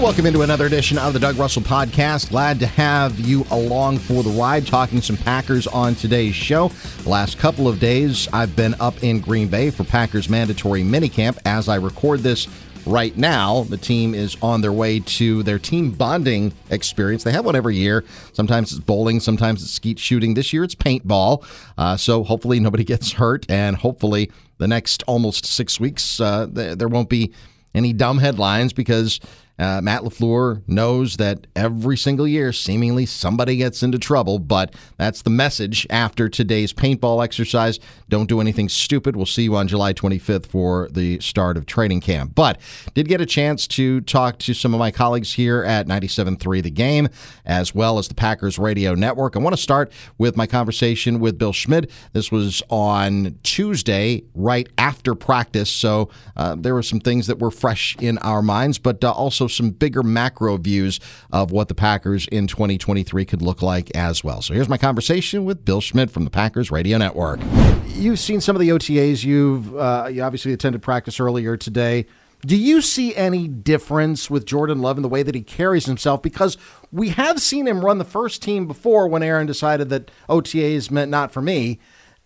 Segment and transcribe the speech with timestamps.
[0.00, 2.30] Welcome into another edition of the Doug Russell Podcast.
[2.30, 6.68] Glad to have you along for the ride, talking some Packers on today's show.
[7.02, 11.38] The last couple of days, I've been up in Green Bay for Packers mandatory minicamp.
[11.44, 12.48] As I record this
[12.86, 17.22] right now, the team is on their way to their team bonding experience.
[17.22, 18.02] They have one every year.
[18.32, 20.32] Sometimes it's bowling, sometimes it's skeet shooting.
[20.32, 21.44] This year it's paintball.
[21.76, 26.78] Uh, so hopefully nobody gets hurt, and hopefully the next almost six weeks uh, th-
[26.78, 27.32] there won't be
[27.74, 29.20] any dumb headlines because
[29.60, 35.20] uh, Matt LaFleur knows that every single year, seemingly somebody gets into trouble, but that's
[35.20, 37.78] the message after today's paintball exercise.
[38.08, 39.16] Don't do anything stupid.
[39.16, 42.34] We'll see you on July 25th for the start of training camp.
[42.34, 42.58] But
[42.94, 46.70] did get a chance to talk to some of my colleagues here at 97.3 The
[46.70, 47.08] Game,
[47.44, 49.36] as well as the Packers Radio Network.
[49.36, 51.90] I want to start with my conversation with Bill Schmid.
[52.14, 57.50] This was on Tuesday, right after practice, so uh, there were some things that were
[57.50, 61.00] fresh in our minds, but uh, also some bigger macro views
[61.32, 64.42] of what the Packers in 2023 could look like as well.
[64.42, 67.40] So here's my conversation with Bill Schmid from the Packers Radio Network.
[67.88, 69.24] You've seen some of the OTAs.
[69.24, 72.06] You've uh, you obviously attended practice earlier today.
[72.46, 76.22] Do you see any difference with Jordan Love in the way that he carries himself?
[76.22, 76.56] Because
[76.90, 81.10] we have seen him run the first team before when Aaron decided that OTAs meant
[81.10, 81.78] not for me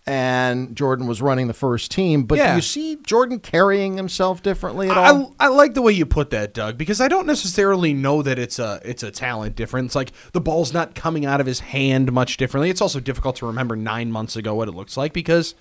[0.07, 2.25] and Jordan was running the first team.
[2.25, 2.51] But Yeah.
[2.51, 5.35] do you see Jordan carrying himself differently at all?
[5.41, 8.39] I, I like the way you put that, Doug, because I don't necessarily know that
[8.39, 9.95] it's a it's a talent difference.
[9.95, 12.69] Like the ball's not coming out of his hand much differently.
[12.71, 15.55] It's also difficult to remember nine months ago what it looks like because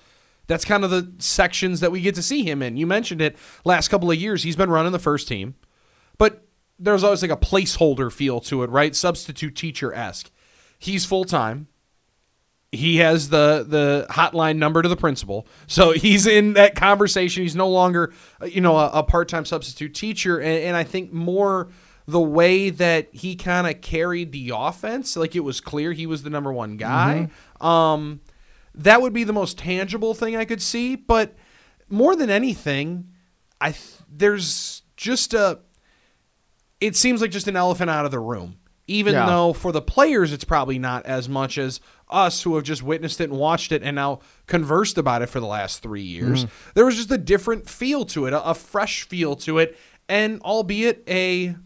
[0.46, 2.76] that's kind of the sections that we get to see him in.
[2.76, 4.42] You mentioned it last couple of years.
[4.42, 5.54] He's been running the first team,
[6.18, 6.46] but
[6.78, 8.94] there's always like a placeholder feel to it, right?
[8.94, 10.30] Substitute teacher esque.
[10.78, 11.68] He's full time.
[12.74, 17.42] He has the the hotline number to the principal, so he's in that conversation.
[17.42, 20.84] He's no longer, uh, you know, a, a part time substitute teacher, and, and I
[20.84, 21.68] think more
[22.06, 26.22] the way that he kind of carried the offense, like it was clear he was
[26.22, 27.30] the number one guy.
[27.60, 28.20] Um,
[28.74, 30.96] that would be the most tangible thing I could see.
[30.96, 31.34] But
[31.88, 33.08] more than anything,
[33.60, 35.60] I th- there's just a.
[36.80, 38.58] It seems like just an elephant out of the room.
[38.86, 39.24] Even Yeah.
[39.26, 43.20] though for the players it's probably not as much as us who have just witnessed
[43.20, 46.44] it and watched it and now conversed about it for the last three years.
[46.74, 49.78] There was just a different feel to it, a, a fresh feel to it,
[50.08, 51.56] and albeit a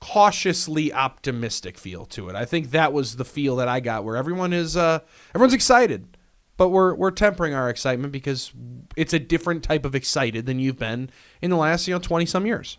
[0.00, 2.36] cautiously optimistic feel to it.
[2.36, 4.98] I think that was the feel that I got where everyone is uh
[5.34, 6.16] everyone's excited.
[6.56, 8.52] But we're we're tempering our excitement because
[8.96, 11.10] it's a different type of excited than you've been
[11.42, 12.78] in the last, you know, 20 some years.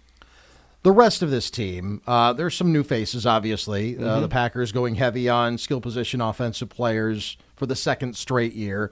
[0.86, 3.98] The rest of this team, uh, there's some new faces, obviously.
[3.98, 8.92] Uh, the Packers going heavy on skill position offensive players for the second straight year.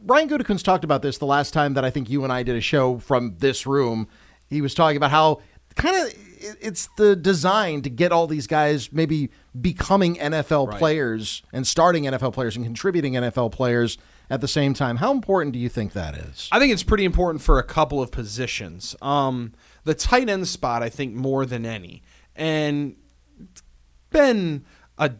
[0.00, 2.56] Brian Gutekunst talked about this the last time that I think you and I did
[2.56, 4.08] a show from this room.
[4.50, 5.40] He was talking about how
[5.76, 6.12] kind of
[6.60, 12.32] it's the design to get all these guys maybe becoming NFL players and starting NFL
[12.32, 14.96] players and contributing NFL players at the same time.
[14.96, 16.48] How important do you think that is?
[16.50, 18.96] I think it's pretty important for a couple of positions.
[19.00, 19.52] Um,
[19.84, 22.02] the tight end spot, I think, more than any,
[22.36, 22.96] and
[23.40, 23.62] it's
[24.10, 24.64] been
[24.98, 25.12] a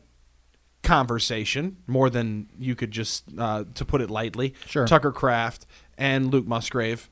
[0.83, 4.55] conversation more than you could just, uh, to put it lightly.
[4.67, 4.87] Sure.
[4.87, 7.09] Tucker Kraft and Luke Musgrave,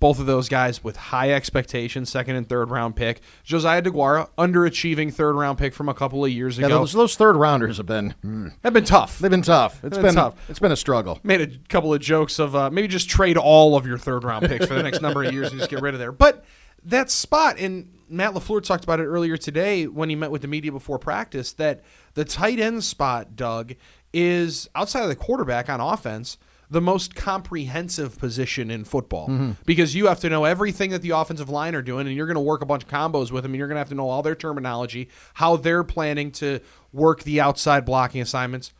[0.00, 3.20] both of those guys with high expectations, second and third round pick.
[3.42, 7.16] Josiah DeGuara, underachieving third round pick from a couple of years Yeah, ago, those, those
[7.16, 9.18] third rounders have been hmm, have been tough.
[9.18, 9.82] they've been tough.
[9.82, 10.34] It's been been tough.
[10.50, 11.18] It's been a struggle.
[11.22, 14.46] made a couple of jokes of uh, maybe just trade all of your third round
[14.46, 16.12] picks for the next number of years and just get rid of there.
[16.12, 16.44] But
[16.84, 20.48] that spot, and Matt LaFleur talked about it earlier today when he met with the
[20.48, 21.82] media before practice, that
[22.14, 23.74] the tight end spot, Doug,
[24.12, 26.38] is outside of the quarterback on offense.
[26.70, 29.52] The most comprehensive position in football mm-hmm.
[29.66, 32.36] because you have to know everything that the offensive line are doing, and you're going
[32.36, 34.08] to work a bunch of combos with them, and you're going to have to know
[34.08, 38.72] all their terminology, how they're planning to work the outside blocking assignments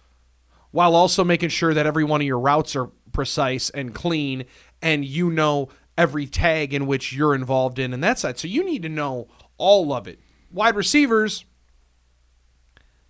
[0.75, 4.45] while also making sure that every one of your routes are precise and clean
[4.83, 8.39] and you know every tag in which you're involved in and that side.
[8.39, 10.19] So you need to know all of it.
[10.51, 11.45] Wide receivers,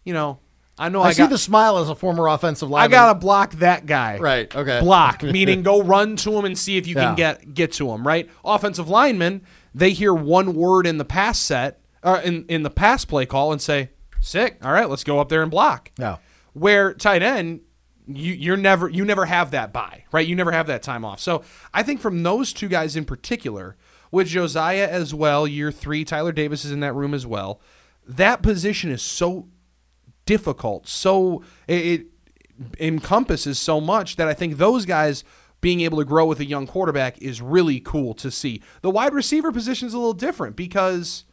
[0.04, 0.38] you know,
[0.76, 2.92] I know I, I, see got the smile as a former offensive lineman.
[2.92, 4.18] I got to block that guy.
[4.18, 4.80] Right, okay.
[4.80, 7.04] Block, meaning go run to him and see if you Yeah.
[7.06, 8.28] can get get to him, right?
[8.44, 9.42] Offensive linemen,
[9.74, 13.52] they hear one word in the pass set or in in the pass play call
[13.52, 13.90] and say,
[14.20, 14.58] "Sick.
[14.64, 16.16] All right, let's go up there and block." Yeah.
[16.54, 17.60] Where tight end,
[18.06, 20.26] you you're never you never have that buy, right?
[20.26, 21.20] You never have that time off.
[21.20, 21.42] So
[21.72, 23.76] I think from those two guys in particular,
[24.10, 27.60] with Josiah as well, year three, Tyler Davis is in that room as well.
[28.06, 29.48] That position is so
[30.26, 32.06] difficult, so it, it
[32.78, 35.24] encompasses so much that I think those guys
[35.60, 38.62] being able to grow with a young quarterback is really cool to see.
[38.82, 41.24] The wide receiver position is a little different because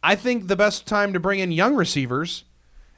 [0.00, 2.44] I think the best time to bring in young receivers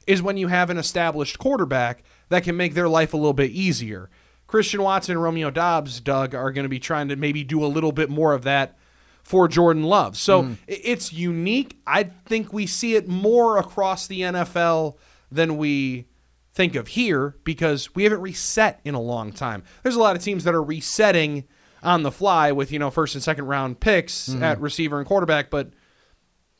[0.05, 3.51] is when you have an established quarterback that can make their life a little bit
[3.51, 4.09] easier.
[4.47, 7.67] Christian Watson and Romeo Doubs, Doug, are going to be trying to maybe do a
[7.67, 8.77] little bit more of that
[9.23, 10.17] for Jordan Love.
[10.17, 10.57] So mm.
[10.67, 11.79] it's unique.
[11.87, 14.97] I think we see it more across the NFL
[15.31, 16.05] than we
[16.53, 19.63] think of here because we haven't reset in a long time.
[19.81, 21.45] There's a lot of teams that are resetting
[21.81, 24.41] on the fly with, you know, first and second round picks mm.
[24.41, 25.71] at receiver and quarterback, but–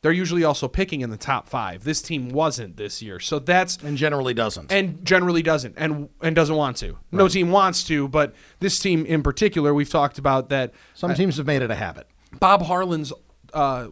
[0.06, 1.82] they're usually also picking in the top five.
[1.82, 6.36] This team wasn't this year, so that's and generally doesn't, and generally doesn't, and and
[6.36, 6.92] doesn't want to.
[6.92, 6.98] Right.
[7.10, 10.74] No team wants to, but this team in particular, we've talked about that.
[10.94, 12.06] Some uh, teams have made it a habit.
[12.38, 13.12] Bob Harlan's
[13.52, 13.88] uh,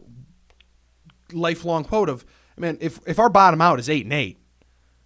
[1.33, 2.25] lifelong quote of,
[2.57, 4.39] "Man, if if our bottom out is eight and eight,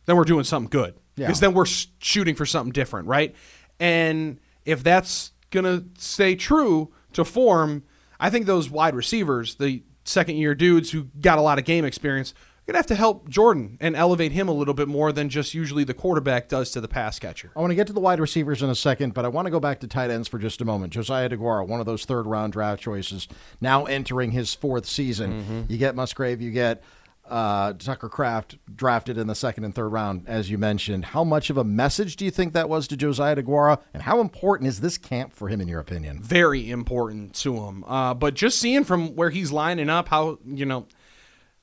[0.04, 1.48] then we're doing something good because yeah.
[1.48, 1.64] then we're
[2.00, 3.34] shooting for something different, right?"
[3.80, 7.84] And if that's gonna stay true to form,
[8.20, 11.84] I think those wide receivers, the second year dudes who got a lot of game
[11.84, 15.12] experience are going to have to help Jordan and elevate him a little bit more
[15.12, 17.50] than just usually the quarterback does to the pass catcher.
[17.56, 19.50] I want to get to the wide receivers in a second, but I want to
[19.50, 20.92] go back to tight ends for just a moment.
[20.92, 23.28] Josiah DeGuara, one of those third round draft choices,
[23.60, 25.42] now entering his fourth season.
[25.42, 25.72] Mm-hmm.
[25.72, 26.82] You get Musgrave, you get
[27.28, 31.06] uh, Tucker Kraft drafted in the second and third round, as you mentioned.
[31.06, 34.20] How much of a message do you think that was to Josiah DeGuara, and how
[34.20, 36.22] important is this camp for him, in your opinion?
[36.22, 37.84] Very important to him.
[37.84, 40.86] Uh, but just seeing from where he's lining up, how you know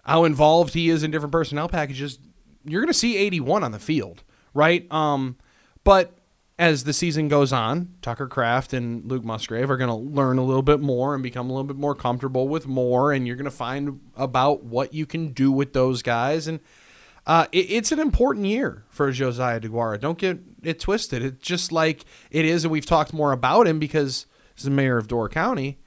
[0.03, 2.19] how involved he is in different personnel packages,
[2.63, 4.23] you're going to see 81 on the field,
[4.53, 4.91] right?
[4.91, 5.38] Um,
[5.83, 6.18] but
[6.57, 10.44] as the season goes on, Tucker Kraft and Luke Musgrave are going to learn a
[10.44, 13.44] little bit more and become a little bit more comfortable with more, and you're going
[13.46, 16.48] to find about what you can do with those guys.
[16.48, 16.62] And
[17.28, 20.00] uh, it, it's an important year for Josiah DeGuara.
[20.00, 21.24] Don't get it twisted.
[21.24, 24.25] It's just like it is, and we've talked more about him because
[24.56, 25.78] he's the mayor of Door County,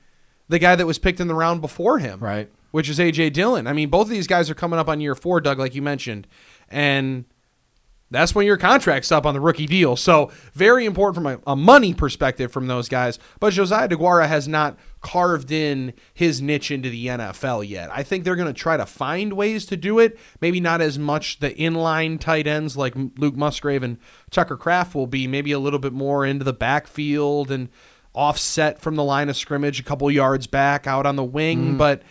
[0.48, 2.50] the guy that was picked in the round before him, right?
[2.72, 3.66] Which is AJ Dillon.
[3.66, 5.80] I mean, both of these guys are coming up on year four, Doug, like you
[5.80, 6.26] mentioned,
[6.68, 7.24] and
[8.10, 9.96] that's when your contract's up on the rookie deal.
[9.96, 13.18] So very important from a, a, money perspective from those guys.
[13.38, 17.90] But Josiah DeGuara has not carved in his niche into the NFL yet.
[17.92, 20.18] I think they're going to try to find ways to do it.
[20.40, 23.98] Maybe not as much the inline tight ends like Luke Musgrave and
[24.30, 25.26] Tucker Kraft will be.
[25.26, 27.68] Maybe a little bit more into the backfield and
[28.14, 31.74] offset from the line of scrimmage, a couple yards back out on the wing.
[31.74, 31.78] Mm.
[31.78, 32.02] But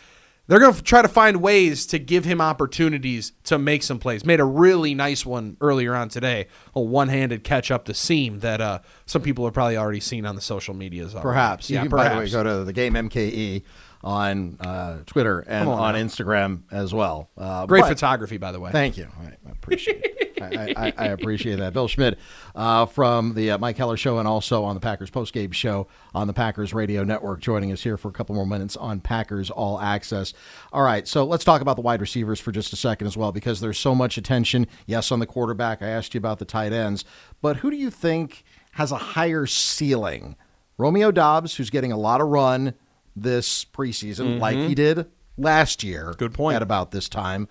[0.47, 4.25] they're going to try to find ways to give him opportunities to make some plays.
[4.25, 8.61] Made a really nice one earlier on today, a one-handed catch up the seam that
[8.61, 11.13] uh, some people have probably already seen on the social medias.
[11.13, 11.23] Already.
[11.23, 11.81] Perhaps, yeah.
[11.81, 12.09] Can, perhaps.
[12.09, 13.63] By the way, go to the game MKE
[14.03, 17.29] on uh, Twitter and on, on Instagram as well.
[17.38, 18.71] Uh, Great photography, by the way.
[18.71, 19.07] Thank you.
[19.21, 20.23] I appreciate it.
[20.41, 21.73] I, I, I, appreciate that.
[21.73, 22.17] Bill Schmid
[22.55, 26.27] uh, from the uh, Mike Heller Show and also on the Packers postgame show on
[26.27, 29.79] the Packers Radio Network joining us here for a couple more minutes on Packers All
[29.79, 30.33] Access.
[30.71, 33.31] All right, so let's talk about the wide receivers for just a second as well
[33.31, 34.67] because there's so much attention.
[34.85, 35.81] Yes, on the quarterback.
[35.81, 37.05] I asked you about the tight ends.
[37.41, 38.43] But who do you think
[38.73, 40.35] has a higher ceiling?
[40.77, 42.73] Romeo Doubs, who's getting a lot of run
[43.15, 44.39] this preseason, mm-hmm.
[44.39, 45.07] like he did
[45.37, 46.13] last year.
[46.17, 46.55] Good point.
[46.55, 47.47] At about this time.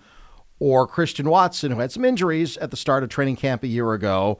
[0.59, 3.93] Or Christian Watson, who had some injuries at the start of training camp a year
[3.93, 4.39] ago.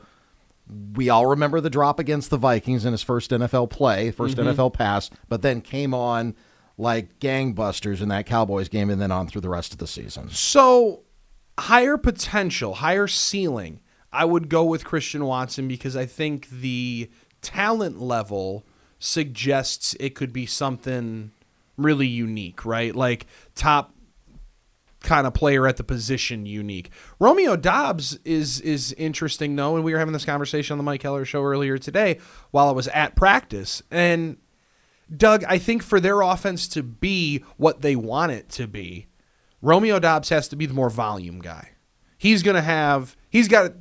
[0.96, 4.50] We all remember the drop against the Vikings in his first NFL play, 1st mm-hmm.
[4.50, 6.36] NFL pass, but then came on
[6.78, 10.30] like gangbusters in that Cowboys game and then on through the rest of the season.
[10.30, 11.04] So,
[11.58, 13.80] higher potential, higher ceiling.
[14.12, 17.10] I would go with Christian Watson because I think the
[17.42, 18.66] talent level
[19.00, 21.32] suggests it could be something
[21.78, 22.96] really unique, right?
[22.96, 23.94] Like top
[25.02, 26.90] kind of player at the position unique.
[27.20, 31.04] Romeo Doubs is is interesting though, and we were having this conversation on the Mike
[31.04, 32.20] Heller show earlier today
[32.52, 33.82] while I was at practice.
[33.92, 34.38] And
[35.16, 39.08] Doug, I think for their offense to be what they want it to be,
[39.62, 41.72] Romeo Doubs has to be the more volume guy.
[42.18, 43.74] He's going to have he's got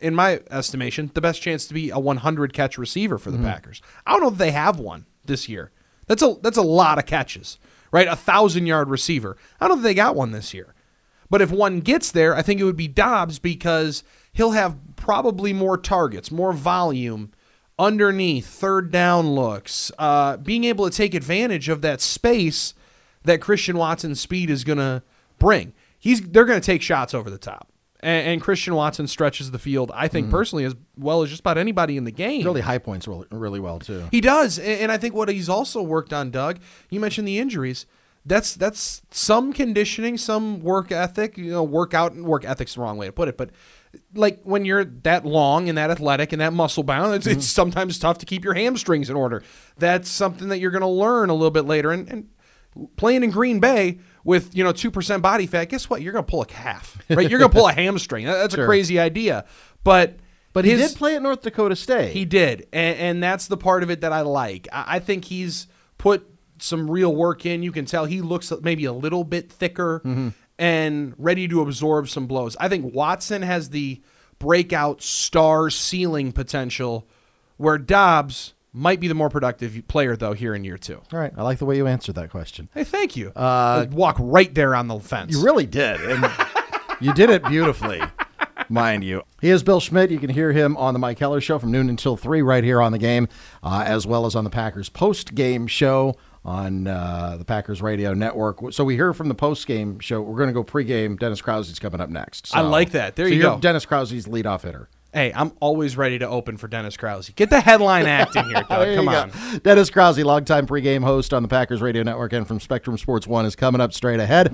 [0.00, 3.46] in my estimation, the best chance to be a 100 catch receiver for the mm-hmm.
[3.46, 3.80] Packers.
[4.04, 5.70] I don't know if they have one this year.
[6.06, 7.58] That's a that's a lot of catches,
[7.92, 8.08] right?
[8.08, 9.36] A thousand yard receiver.
[9.60, 10.74] I don't think they got one this year.
[11.30, 15.52] But if one gets there, I think it would be Doubs because he'll have probably
[15.52, 17.32] more targets, more volume
[17.78, 22.74] underneath, third down looks, uh, being able to take advantage of that space
[23.24, 25.02] that Christian Watson's speed is going to
[25.38, 25.72] bring.
[25.98, 27.68] He's they're going to take shots over the top
[28.02, 29.90] and, and, Christian Watson stretches the field.
[29.94, 30.36] I think mm-hmm.
[30.36, 32.44] personally as well as just about anybody in the game.
[32.44, 34.08] Really high points really, really well too.
[34.10, 36.58] He does, and, and I think what he's also worked on, Doug.
[36.90, 37.86] You mentioned the injuries.
[38.24, 41.36] That's that's some conditioning, some work ethic.
[41.36, 43.50] You know, workout and work ethic's the wrong way to put it, but
[44.14, 47.38] like when you're that long and that athletic and that muscle bound, it's, mm-hmm.
[47.38, 49.42] it's sometimes tough to keep your hamstrings in order.
[49.78, 51.92] That's something that you're going to learn a little bit later.
[51.92, 52.28] And, and
[52.96, 56.02] playing in Green Bay, with you know two percent body fat, guess what?
[56.02, 57.28] You're gonna pull a calf, right?
[57.28, 58.26] You're gonna pull a hamstring.
[58.26, 58.64] That's Sure.
[58.64, 59.44] a crazy idea,
[59.84, 60.16] but
[60.52, 62.12] But he did play at North Dakota State.
[62.12, 64.68] He did, and, and that's the part of it that I like.
[64.72, 65.66] I, I think he's
[65.98, 67.62] put some real work in.
[67.62, 70.28] You can tell he looks maybe a little bit thicker mm-hmm.
[70.58, 72.56] and ready to absorb some blows.
[72.60, 74.00] I think Watson has the
[74.38, 77.08] breakout star ceiling potential,
[77.56, 81.00] where Doubs might be the more productive player though here in year two.
[81.12, 82.68] All right, I like the way you answered that question.
[82.74, 83.30] Hey, thank you.
[83.30, 85.32] Uh, walk right there on the fence.
[85.32, 86.30] You really did, and
[87.00, 88.00] you did it beautifully,
[88.68, 89.22] mind you.
[89.40, 90.10] He is Bill Schmid.
[90.10, 92.80] You can hear him on the Mike Heller Show from noon until three, right here
[92.80, 93.28] on the game,
[93.62, 98.14] uh, as well as on the Packers post game show on uh, the Packers Radio
[98.14, 98.72] Network.
[98.72, 100.20] So we hear from the post game show.
[100.20, 101.18] We're going to go pregame.
[101.18, 102.48] Dennis Krause's coming up next.
[102.48, 103.16] So, I like that.
[103.16, 103.60] There so you you're go.
[103.60, 104.88] Dennis Krause's leadoff hitter.
[105.12, 107.28] Hey, I'm always ready to open for Dennis Krause.
[107.36, 108.68] Get the headline act in here, Doug.
[108.68, 109.12] There you Come go.
[109.12, 109.58] on.
[109.58, 113.44] Dennis Krause, longtime pregame host on the Packers Radio Network and from Spectrum Sports One,
[113.44, 114.50] is coming up straight ahead.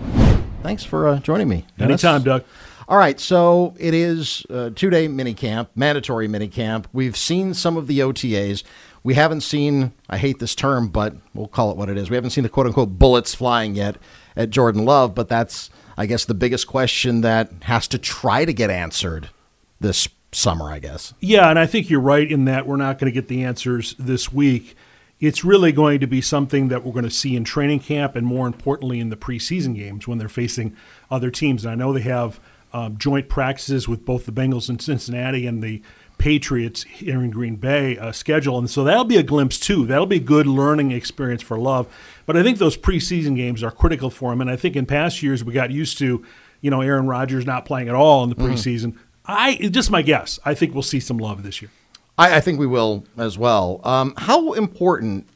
[0.64, 1.64] Thanks for uh, joining me.
[1.76, 2.02] Dennis.
[2.02, 2.44] Anytime, Doug.
[2.88, 6.88] All right, so it is a two day mini camp, mandatory mini camp.
[6.92, 8.64] We've seen some of the OTAs.
[9.04, 12.10] We haven't seen, I hate this term, but we'll call it what it is.
[12.10, 13.96] We haven't seen the quote unquote bullets flying yet
[14.34, 18.52] at Jordan Love, but that's, I guess, the biggest question that has to try to
[18.52, 19.30] get answered
[19.78, 21.14] this summer, I guess.
[21.20, 23.94] Yeah, and I think you're right in that we're not going to get the answers
[23.98, 24.76] this week.
[25.20, 28.26] It's really going to be something that we're going to see in training camp and
[28.26, 30.76] more importantly in the preseason games when they're facing
[31.10, 31.64] other teams.
[31.64, 32.38] And I know they have
[32.72, 35.82] um, joint practices with both the Bengals in Cincinnati and the
[36.18, 38.58] Patriots here in Green Bay uh, schedule.
[38.58, 39.86] And so that'll be a glimpse too.
[39.86, 41.86] That'll be a good learning experience for Love.
[42.26, 44.40] But I think those preseason games are critical for him.
[44.40, 46.24] And I think in past years we got used to,
[46.60, 48.96] you know, Aaron Rodgers not playing at all in the preseason.
[49.28, 50.40] I just my guess.
[50.44, 51.70] I think we'll see some love this year.
[52.16, 53.80] I, I think we will as well.
[53.84, 55.28] Um, how important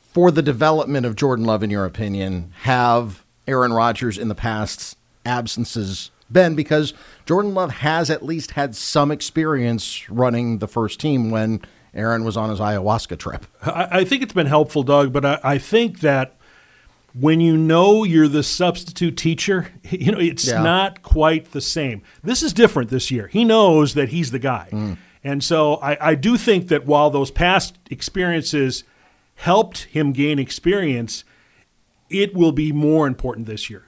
[0.00, 4.96] for the development of Jordan Love, in your opinion, have Aaron Rodgers in the past
[5.26, 6.54] absences been?
[6.54, 6.94] Because
[7.26, 11.60] Jordan Love has at least had some experience running the first team when
[11.94, 13.46] Aaron was on his ayahuasca trip.
[13.62, 16.36] I, I think it's been helpful, Doug, but I, I think that
[17.18, 20.62] when you know you're the substitute teacher, you know, it's Yeah.
[20.62, 22.02] not quite the same.
[22.22, 23.28] This is different this year.
[23.28, 24.68] He knows that he's the guy.
[24.72, 24.98] Mm.
[25.24, 28.84] And so I, I do think that while those past experiences
[29.36, 31.24] helped him gain experience,
[32.08, 33.84] it will be more important this year.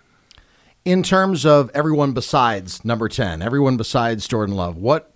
[0.85, 5.15] In terms of everyone besides number 10, everyone besides Jordan Love, what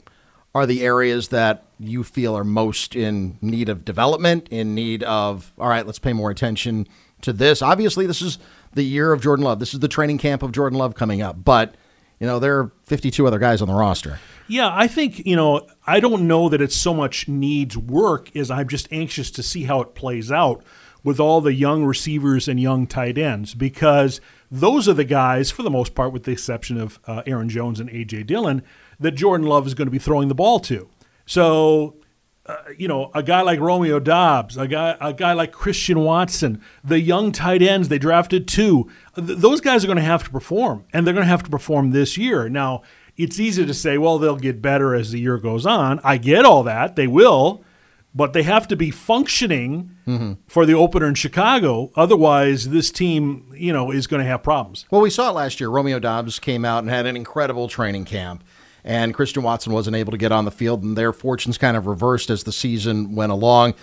[0.54, 5.52] are the areas that you feel are most in need of development, in need of,
[5.58, 6.86] all right, let's pay more attention
[7.22, 7.62] to this?
[7.62, 8.38] Obviously, this is
[8.74, 9.58] the year of Jordan Love.
[9.58, 11.44] This is the training camp of Jordan Love coming up.
[11.44, 11.74] But,
[12.20, 14.20] you know, there are 52 other guys on the roster.
[14.48, 18.50] Yeah, I think, you know, I don't know that it's so much needs work as
[18.50, 20.62] I'm just anxious to see how it plays out
[21.04, 25.62] with all the young receivers and young tight ends because those are the guys, for
[25.62, 28.24] the most part, with the exception of uh, Aaron Jones and A.J.
[28.24, 28.62] Dillon,
[29.00, 30.88] that Jordan Love is going to be throwing the ball to.
[31.26, 31.96] So,
[32.46, 36.60] uh, you know, a guy like Romeo Doubs, a guy, a guy like Christian Watson,
[36.82, 38.90] the young tight ends they drafted too.
[39.14, 41.50] Th- those guys are going to have to perform, and they're going to have to
[41.50, 42.48] perform this year.
[42.48, 42.82] Now,
[43.16, 46.00] it's easy to say, well, they'll get better as the year goes on.
[46.02, 47.62] I get all that; they will,
[48.14, 49.90] but they have to be functioning
[50.48, 51.92] for the opener in Chicago.
[51.94, 54.84] Otherwise, this team, you know, is going to have problems.
[54.90, 55.68] Well, we saw it last year.
[55.68, 58.42] Romeo Dobbs came out and had an incredible training camp,
[58.84, 61.86] and Christian Watson wasn't able to get on the field, and their fortunes kind of
[61.86, 63.74] reversed as the season went along.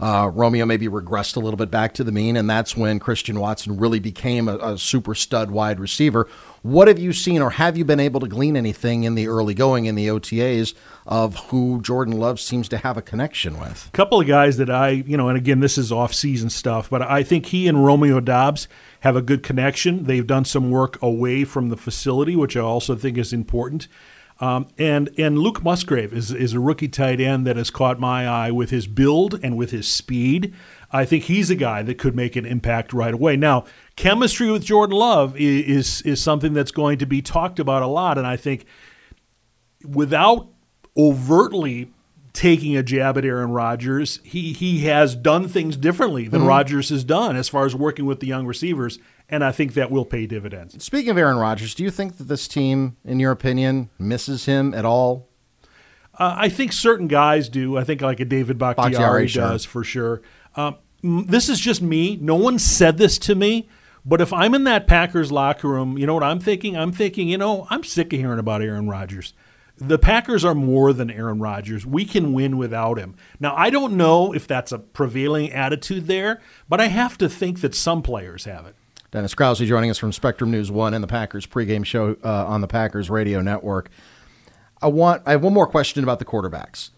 [0.00, 3.38] Uh, Romeo maybe regressed a little bit back to the mean, and that's when Christian
[3.38, 6.26] Watson really became a, a super stud wide receiver.
[6.62, 9.54] What have you seen, or have you been able to glean anything in the early
[9.54, 10.74] going in the OTAs
[11.06, 13.86] of who Jordan Love seems to have a connection with?
[13.88, 17.02] A couple of guys that I, you know, and again, this is off-season stuff, but
[17.02, 18.66] I think he and Romeo Doubs
[19.00, 20.04] have a good connection.
[20.04, 23.86] They've done some work away from the facility, which I also think is important.
[24.38, 28.28] Um, and and Luke Musgrave is is a rookie tight end that has caught my
[28.28, 30.52] eye with his build and with his speed.
[30.92, 33.36] I think he's a guy that could make an impact right away.
[33.36, 33.64] Now,
[33.96, 37.86] chemistry with Jordan Love i- is is something that's going to be talked about a
[37.86, 38.66] lot, and I think
[39.84, 40.48] without
[40.96, 41.90] overtly
[42.32, 47.04] taking a jab at Aaron Rodgers, he he has done things differently than Rodgers has
[47.04, 48.98] done as far as working with the young receivers,
[49.28, 50.82] and I think that will pay dividends.
[50.82, 54.72] Speaking of Aaron Rodgers, do you think that this team, in your opinion, misses him
[54.74, 55.28] at all?
[56.18, 57.76] Uh, I think certain guys do.
[57.76, 59.42] I think like a David Bakhtiari, Bakhtiari, sure.
[59.42, 60.22] does for sure.
[60.54, 62.16] Um, this is just me.
[62.16, 63.68] No one said this to me.
[64.04, 66.76] But if I'm in that Packers locker room, you know what I'm thinking?
[66.76, 69.34] I'm thinking, you know, I'm sick of hearing about Aaron Rodgers.
[69.78, 71.84] The Packers are more than Aaron Rodgers.
[71.84, 73.16] We can win without him.
[73.40, 77.60] Now, I don't know if that's a prevailing attitude there, but I have to think
[77.60, 78.76] that some players have it.
[79.12, 82.60] Dennis Krause joining us from Spectrum News One and the Packers pregame show uh, on
[82.60, 83.88] the Packers Radio Network.
[84.82, 86.90] I want I have one more question about the quarterbacks.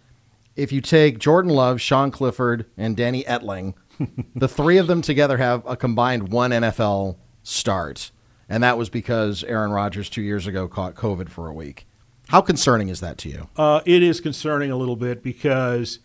[0.56, 3.74] If you take Jordan Love, Sean Clifford, and Danny Etling,
[4.34, 8.10] the three of them together have a combined one NFL start,
[8.48, 11.86] and that was because Aaron Rodgers two years ago caught COVID for a week.
[12.28, 13.48] How concerning is that to you?
[13.56, 16.00] Uh, it is concerning a little bit because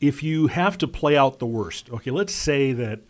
[0.00, 3.00] if you have to play out the worst, okay, let's say that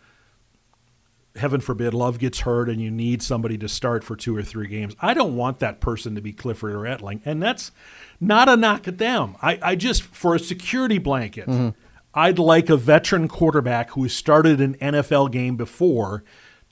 [1.35, 4.67] heaven forbid Love gets hurt and you need somebody to start for two or three
[4.67, 4.95] games.
[4.99, 7.71] I don't want that person to be Clifford or Etling, and that's
[8.19, 9.35] not a knock at them.
[9.41, 11.47] I, I just for a security blanket.
[11.47, 11.69] Mm-hmm.
[12.13, 16.23] I'd like a veteran quarterback who has started an NFL game before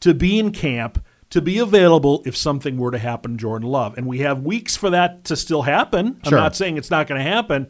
[0.01, 3.98] to be in camp to be available if something were to happen Jordan Love.
[3.98, 6.20] And we have weeks for that to still happen.
[6.25, 6.38] Sure.
[6.38, 7.68] I'm not saying it's not going to happen.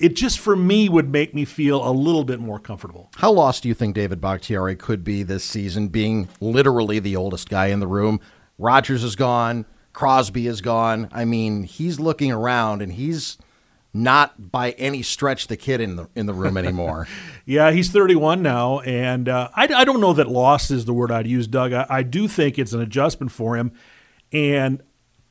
[0.00, 3.10] It just for me would make me feel a little bit more comfortable.
[3.16, 7.50] How lost do you think David Bakhtiari could be this season, being literally the oldest
[7.50, 8.18] guy in the room?
[8.58, 11.08] Rodgers is gone, Crosby is gone.
[11.12, 13.36] I mean, he's looking around and he's
[13.92, 17.06] not by any stretch the kid in the in the room anymore.
[17.44, 21.10] yeah, he's 31 now, and uh, I, I don't know that lost is the word
[21.10, 21.72] I'd use, Doug.
[21.72, 23.72] I, I do think it's an adjustment for him,
[24.32, 24.82] and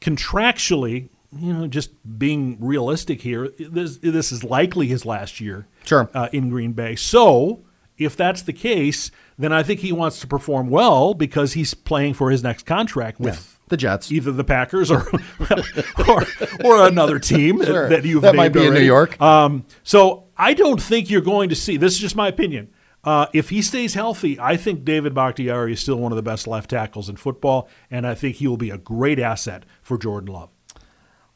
[0.02, 5.68] contractually, you know, just being realistic here, this, this is likely his last year.
[5.86, 6.10] Sure.
[6.14, 7.64] Uh, in Green Bay, so
[7.98, 12.14] if that's the case, then I think he wants to perform well because he's playing
[12.14, 13.36] for his next contract with.
[13.36, 15.08] Yeah the Jets, either the Packers or
[16.08, 16.26] or,
[16.66, 17.88] or another team sure.
[17.90, 18.76] that you've that might be already.
[18.76, 19.20] in New York.
[19.22, 21.78] Um, so I don't think you're going to see.
[21.78, 22.72] This is just my opinion.
[23.02, 26.48] Uh, if he stays healthy, I think David Bakhtiari is still one of the best
[26.48, 30.34] left tackles in football, and I think he will be a great asset for Jordan
[30.34, 30.50] Love.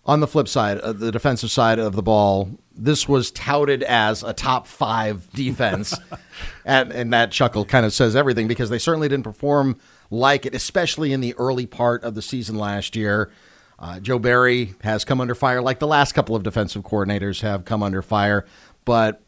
[0.06, 4.22] On the flip side, uh, the defensive side of the ball, this was touted as
[4.22, 5.98] a top five defense,
[6.66, 9.78] and, and that chuckle kind of says everything because they certainly didn't perform
[10.10, 13.32] like it, especially in the early part of the season last year.
[13.80, 17.66] Uh, Joe Barry has come under fire, like the last couple of defensive coordinators have
[17.66, 18.46] come under fire.
[18.86, 19.22] But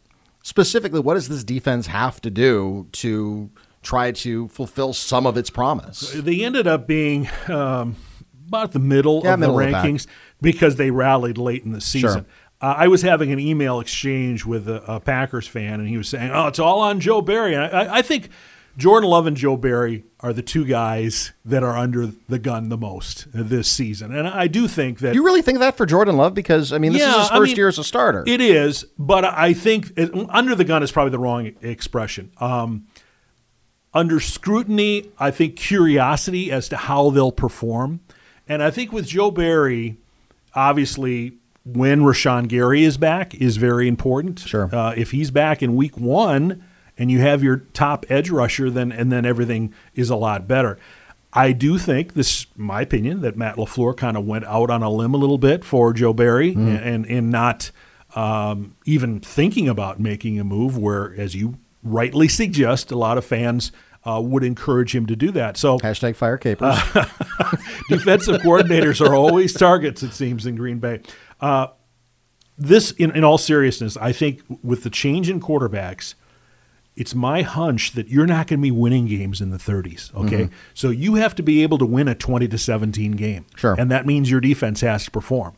[0.43, 3.49] specifically, what does this defense have to do to
[3.81, 6.11] try to fulfill some of its promise?
[6.11, 7.95] They ended up being um,
[8.47, 11.81] about the middle yeah, of middle the rankings of because they rallied late in the
[11.81, 12.23] season.
[12.23, 12.25] Sure.
[12.61, 16.07] Uh, I was having an email exchange with a, a, Packers fan, and he was
[16.07, 18.29] saying, "Oh, it's all on Joe Barry." And I, I think
[18.77, 22.77] Jordan Love and Joe Barry are the two guys that are under the gun the
[22.77, 24.13] most this season.
[24.15, 25.15] And I do think that.
[25.15, 26.33] You really think that for Jordan Love?
[26.33, 28.23] Because, I mean, this yeah, is his first I mean, year as a starter.
[28.27, 32.31] It is, but I think it, under the gun is probably the wrong expression.
[32.37, 32.87] Um,
[33.93, 38.01] under scrutiny, I think curiosity as to how they'll perform.
[38.47, 39.97] And I think with Joe Barry,
[40.53, 41.33] obviously,
[41.65, 44.39] when Rashan Gary is back is very important.
[44.39, 44.73] Sure.
[44.73, 46.63] Uh, if he's back in week one
[46.97, 50.77] and you have your top edge rusher, then and then everything is a lot better.
[51.33, 54.81] I do think this, is my opinion, that Matt Lafleur kind of went out on
[54.81, 57.71] a limb a little bit for Joe Barry and, and and not
[58.15, 60.77] um, even thinking about making a move.
[60.77, 63.71] Where, as you rightly suggest, a lot of fans
[64.05, 65.57] uh, would encourage him to do that.
[65.57, 66.77] So Hashtag fire capers.
[67.89, 71.01] defensive coordinators are always targets, it seems, in Green Bay.
[71.41, 71.67] Uh,
[72.57, 76.15] this, in, in all seriousness, I think with the change in quarterbacks,
[76.95, 80.13] it's my hunch that you're not going to be winning games in the 30s.
[80.15, 80.53] Okay, Mm-hmm.
[80.73, 83.45] so you have to be able to win a 20 to 17 game.
[83.57, 83.75] Sure.
[83.77, 85.55] and that means your defense has to perform,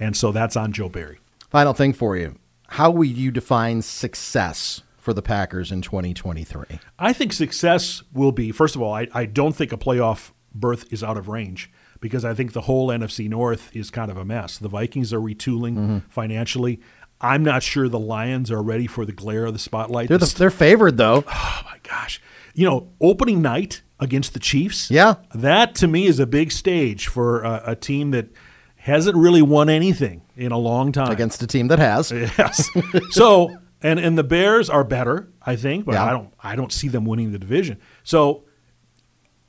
[0.00, 1.18] and so that's on Joe Barry.
[1.48, 2.36] Final thing for you.
[2.68, 6.78] How will you define success for the Packers in 2023?
[6.98, 8.92] I think success will be first of all.
[8.94, 12.62] I, I don't think a playoff berth is out of range because I think the
[12.62, 14.58] whole NFC North is kind of a mess.
[14.58, 15.98] The Vikings are retooling Mm-hmm.
[16.08, 16.80] financially.
[17.22, 20.08] I'm not sure the Lions are ready for the glare of the spotlight.
[20.08, 21.24] They're, the, they're favored, though.
[21.28, 22.20] oh my gosh.
[22.54, 24.90] You know, opening night against the Chiefs.
[24.90, 25.16] Yeah.
[25.34, 28.28] That to me is a big stage for a, a team that
[28.76, 31.10] hasn't really won anything in a long time.
[31.10, 32.10] Against a team that has.
[32.38, 32.70] Yes.
[33.10, 36.04] so and and the Bears are better, I think, but Yeah.
[36.04, 37.78] I don't I don't see them winning the division.
[38.02, 38.44] So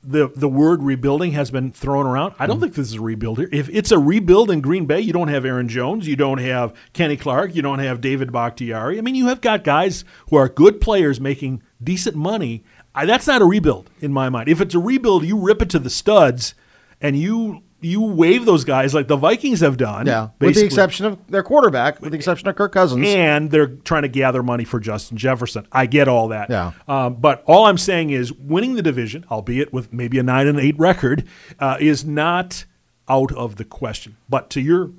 [0.02, 2.34] the the word rebuilding has been thrown around.
[2.38, 2.64] I don't mm-hmm.
[2.64, 3.48] think this is a rebuild here.
[3.52, 6.74] If it's a rebuild in Green Bay, you don't have Aaron Jones, you don't have
[6.92, 8.98] Kenny Clark, you don't have David Bakhtiari.
[8.98, 12.64] I mean, you have got guys who are good players making decent money.
[12.94, 14.48] I, that's not a rebuild in my mind.
[14.48, 16.54] If it's a rebuild, you rip it to the studs
[17.00, 20.06] and you you wave those guys like the Vikings have done.
[20.06, 20.28] Yeah.
[20.40, 23.06] With the exception of their quarterback, with the exception of Kirk Cousins.
[23.06, 25.66] and they're trying to gather money for Justin Jefferson.
[25.72, 26.48] I get all that.
[26.48, 26.72] Yeah.
[26.88, 30.58] Um, but all I'm saying is winning the division, albeit with maybe a nine and
[30.58, 31.24] eight record,
[31.58, 32.64] uh, is not
[33.08, 34.16] out of the question.
[34.28, 34.92] But to your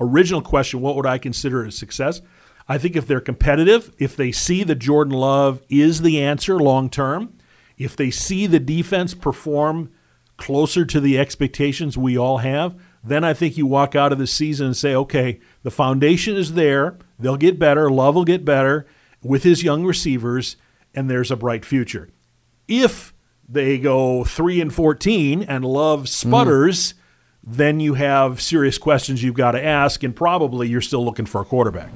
[0.00, 2.22] original question, what would I consider a success?
[2.68, 6.88] I think if they're competitive, if they see that Jordan Love is the answer long
[6.88, 7.36] term,
[7.76, 9.90] if they see the defense perform
[10.40, 12.74] closer to the expectations we all have,
[13.04, 16.54] then I think you walk out of the season and say, okay, the foundation is
[16.54, 16.98] there.
[17.18, 17.90] They'll get better.
[17.90, 18.86] Love will get better
[19.22, 20.56] with his young receivers,
[20.94, 22.08] and there's a bright future.
[22.66, 23.14] If
[23.48, 26.96] they go 3 and 14 and Love sputters, mm.
[27.44, 31.42] then you have serious questions you've got to ask, and probably you're still looking for
[31.42, 31.90] a quarterback.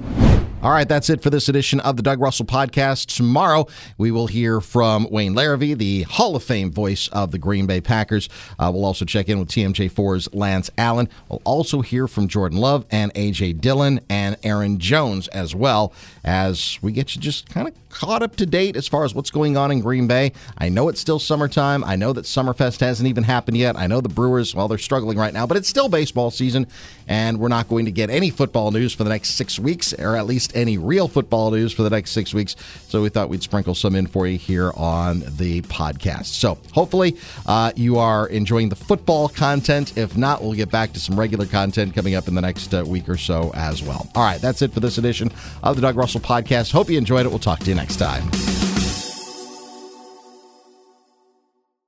[0.65, 3.15] All right, that's it for this edition of the Doug Russell Podcast.
[3.15, 3.67] Tomorrow,
[3.99, 7.81] we will hear from Wayne Larrivee, the Hall of Fame voice of the Green Bay
[7.81, 8.29] Packers.
[8.57, 11.07] Uh, we'll also check in with TMJ4's Lance Allen.
[11.29, 13.53] We'll also hear from Jordan Love and A.J.
[13.53, 18.35] Dillon and Aaron Jones as well as we get you just kind of caught up
[18.35, 20.33] to date as far as what's going on in Green Bay.
[20.57, 21.83] I know it's still summertime.
[21.83, 23.77] I know that Summerfest hasn't even happened yet.
[23.77, 26.67] I know the Brewers, well, they're struggling right now, but it's still baseball season,
[27.07, 30.17] and we're not going to get any football news for the next six weeks, or
[30.17, 32.55] at least any real football news for the next six weeks.
[32.87, 36.25] So we thought we'd sprinkle some in for you here on the podcast.
[36.25, 39.97] So hopefully uh, you are enjoying the football content.
[39.97, 42.83] If not, we'll get back to some regular content coming up in the next uh,
[42.85, 44.09] week or so as well.
[44.15, 45.31] All right, that's it for this edition
[45.63, 46.71] of the Doug Russell Podcast.
[46.71, 47.29] Hope you enjoyed it.
[47.29, 48.54] We'll talk to you next time.